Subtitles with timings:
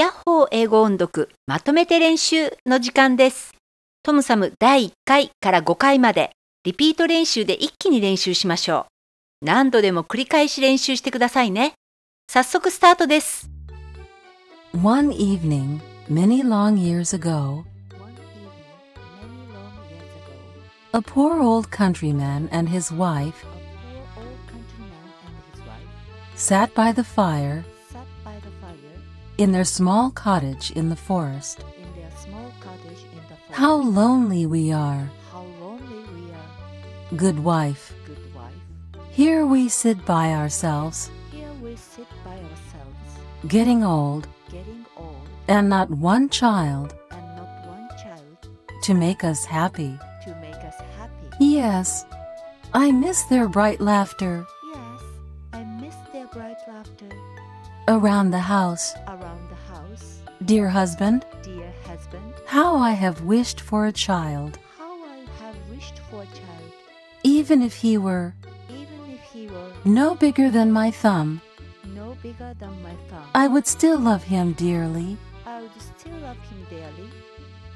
[0.00, 3.54] ヤッホー英語音読まとめて練習の時間です。
[4.02, 6.30] トムサム第1回から5回まで
[6.64, 8.86] リピート練習で一気に練習しましょ
[9.42, 9.44] う。
[9.44, 11.74] 何度でも繰り返し練習してくださいね。
[12.32, 13.50] 早速スタートです。
[14.72, 17.64] One evening, many long years ago,
[20.94, 23.44] a poor old countryman and his wife
[26.36, 27.64] sat by the fire
[29.40, 31.64] in their small cottage in the forest.
[31.82, 33.52] in their small cottage in the forest.
[33.62, 37.94] How lonely we are, How lonely we are, good wife.
[38.06, 38.52] good wife.
[39.10, 43.10] Here we sit by ourselves, Here we sit by ourselves,
[43.48, 48.48] getting old, getting old, and not one child and not one child
[48.82, 49.98] to make us happy.
[50.24, 51.26] to make us happy.
[51.40, 52.04] Yes,
[52.74, 55.00] I miss their bright laughter Yes,
[55.54, 57.08] I miss their bright laughter
[57.88, 58.92] around the house.
[60.58, 60.96] Around the house.
[60.96, 65.98] Dear husband, Dear husband, how I have wished for a child, how I have wished
[66.10, 66.72] for a child,
[67.22, 68.34] even if he were
[68.68, 71.40] even if he were no bigger than my thumb.
[71.94, 73.24] no bigger than my thumb.
[73.34, 75.16] I would still love him dearly.
[75.46, 77.10] I would still love him dearly.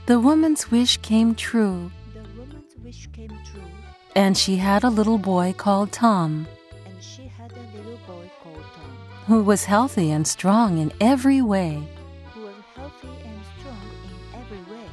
[0.07, 3.71] The woman's wish came true, The woman's wish came true,
[4.15, 6.47] and she had a little boy called Tom,
[6.87, 8.93] and she had a little boy called Tom,
[9.27, 11.89] who was healthy and strong in every way,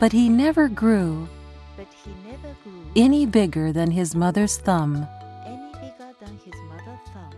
[0.01, 1.29] but he never grew
[1.77, 5.07] but he never grew any bigger than his mother's thumb.
[5.45, 7.33] any bigger than his mother's thumb.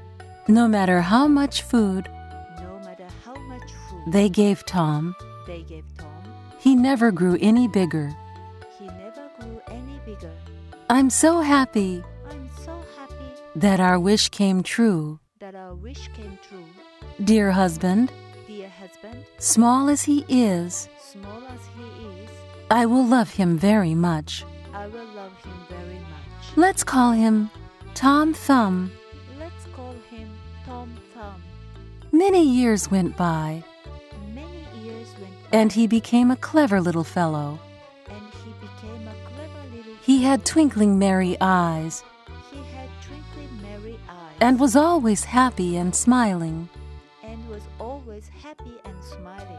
[0.47, 2.09] No matter how much food
[2.61, 5.14] No matter how much food they gave Tom,
[5.45, 6.23] they gave Tom,
[6.58, 8.16] he never grew any bigger.
[8.80, 10.31] he never grew any bigger.
[10.89, 15.19] I'm so happy I'm so happy that our wish came true.
[15.39, 16.66] that our wish came true.
[17.23, 18.09] Dear husband,
[18.54, 22.30] Dear husband, small as he is, small as he is,
[22.70, 24.46] I will love him very much.
[24.72, 26.56] I will love him very much.
[26.56, 27.50] Let's call him
[27.96, 28.91] Tom Thumb.
[29.40, 30.30] Let's call him
[30.68, 31.41] Tom Thumb.
[32.12, 33.64] Many years went by,
[34.36, 37.58] Many years went by, and he became a clever little fellow.
[38.08, 39.96] and he became a clever little.
[40.03, 42.03] He had twinkling merry eyes
[42.52, 46.70] He had twinkling merry eyes and was always happy and smiling.
[48.23, 49.57] Always happy and smiling.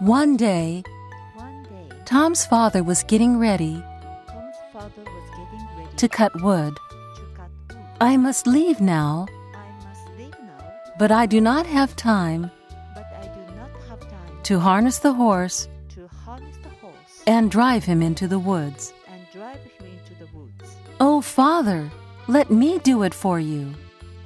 [0.00, 0.82] One day,
[1.34, 3.82] One day, Tom's father was getting ready
[4.74, 6.74] was getting ready to cut wood.
[6.76, 7.78] to cut wood.
[8.00, 12.50] I must leave now, I must leave now, but I do not have time
[12.94, 15.68] but I do not have time to harness the horse
[16.24, 18.92] harness the horse and drive him into the woods.
[19.08, 20.76] and drive him into the woods.
[21.00, 21.90] Oh, father,
[22.28, 23.74] let me do it for you.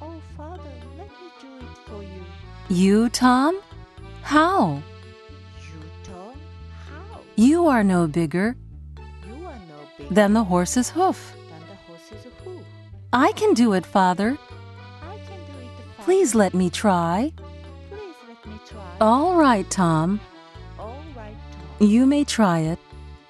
[0.01, 2.21] Oh, father, let me do it for you.
[2.69, 3.59] You, Tom?
[4.27, 4.81] How?
[5.63, 6.33] You, Tom?
[6.89, 7.19] How?
[7.37, 8.57] You are no bigger
[9.25, 11.33] You are no bigger than the horse's hoof.
[11.49, 12.61] than the horse's hoof.
[13.13, 14.37] I can do it, father.
[15.01, 16.03] I can do it, father.
[16.03, 17.31] Please let me try.
[17.89, 18.97] Please let me try.
[18.99, 20.19] All right, Tom.
[20.77, 21.35] All right,
[21.79, 21.87] Tom.
[21.87, 22.79] You may try it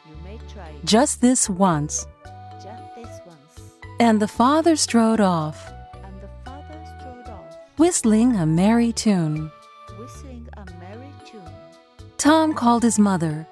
[0.09, 2.07] You may try it just this once.
[2.63, 3.71] just this once.
[3.99, 5.59] And the father strode off,
[5.93, 9.51] And the father strode off, whistling a merry tune.
[12.27, 13.47] Tom called his mother.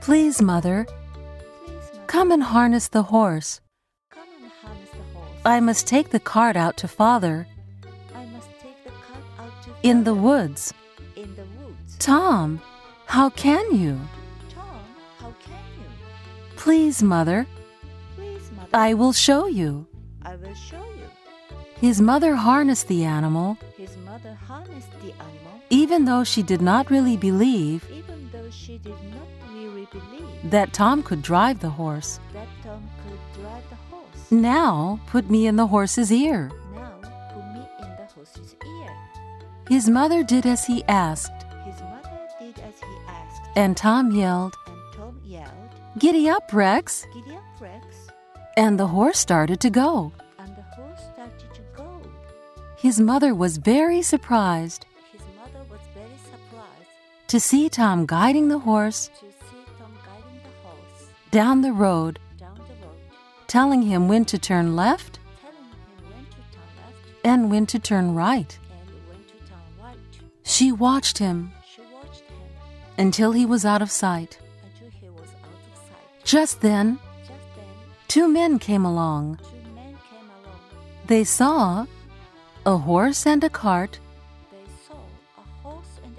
[0.00, 0.86] Please, mother,
[2.06, 3.60] come and harness the horse.
[5.44, 7.46] I must take the cart out to father
[9.82, 10.72] in the woods.
[11.98, 12.62] Tom,
[13.04, 14.00] how can you?
[16.56, 17.46] Please, mother,
[18.72, 19.86] I will show you.
[20.22, 21.25] I will show you.
[21.80, 26.90] His mother harnessed the animal, His mother harnessed the animal, even though she did not
[26.90, 32.18] really believe even though she did not really believe that Tom could drive the horse.
[32.32, 34.30] that Tom could drive the horse.
[34.30, 36.50] Now put me in the horse's ear.
[36.74, 36.92] Now
[37.34, 38.96] put me in the horse's ear.
[39.68, 44.54] His mother did as he asked, His mother did as he asked, and Tom yelled,
[44.66, 47.06] and Tom yelled, Giddy up, Rex!
[47.12, 47.84] Giddy up, Rex,
[48.56, 50.12] And the horse started to go.
[52.86, 54.86] His mother was very surprised
[55.68, 61.08] was very surprised to see Tom guiding the horse to see Tom guiding the horse
[61.32, 62.96] down the road, down the road,
[63.48, 67.78] telling him when to turn left telling him when to turn left and when to
[67.80, 68.50] turn right.
[68.50, 68.58] to
[69.50, 69.98] turn right.
[70.44, 72.38] She watched him She watched him
[72.98, 74.38] until he was out of sight.
[74.62, 76.24] until he was out of sight.
[76.24, 77.66] Just then, Just then,
[78.06, 79.38] two men came along.
[79.38, 80.60] two men came along.
[81.08, 81.86] They saw
[82.66, 84.00] a horse and a cart
[84.50, 84.58] They
[84.88, 84.98] saw
[85.38, 86.16] a horse and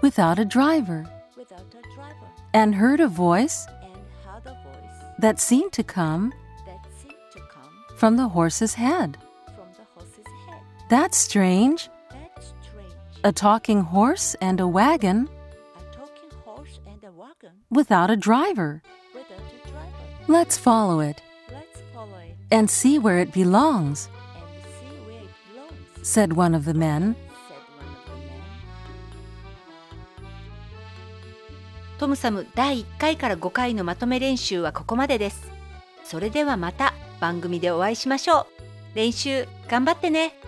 [0.00, 1.06] without a driver
[1.36, 6.32] without a driver and heard a voice and heard a voice that seemed to come
[6.64, 9.18] that seemed to come from the horse's head.
[9.44, 10.60] from the horse's head.
[10.88, 11.90] That's strange.
[12.10, 12.94] That's strange.
[13.22, 18.82] A talking horse and a wagon A talking horse and a wagon without a driver.
[19.14, 20.32] without a driver.
[20.32, 21.20] Let's follow it
[21.52, 24.08] Let's follow it and see where it belongs,
[26.06, 27.16] said one of the men.
[31.98, 35.50] トムサム第1回から5回のまとめ練習はここまでです。
[36.04, 38.46] それではまた番組でお会いしましょう。
[38.94, 40.38] 練習頑張ってね。